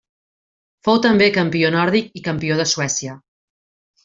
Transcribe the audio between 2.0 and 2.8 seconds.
i Campió de